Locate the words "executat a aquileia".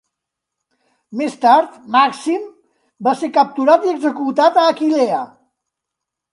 3.95-5.25